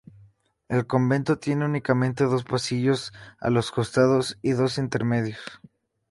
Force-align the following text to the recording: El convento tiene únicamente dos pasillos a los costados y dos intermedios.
El 0.67 0.87
convento 0.87 1.37
tiene 1.37 1.63
únicamente 1.63 2.23
dos 2.23 2.43
pasillos 2.43 3.13
a 3.39 3.51
los 3.51 3.69
costados 3.69 4.35
y 4.41 4.53
dos 4.53 4.79
intermedios. 4.79 5.61